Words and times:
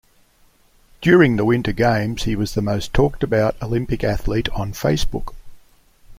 During 0.99 1.35
the 1.35 1.45
winter 1.45 1.73
games, 1.73 2.23
he 2.23 2.35
was 2.35 2.55
the 2.55 2.61
most 2.63 2.91
talked 2.91 3.21
about 3.21 3.55
Olympic 3.61 4.03
athlete 4.03 4.49
on 4.49 4.73
Facebook. 4.73 5.35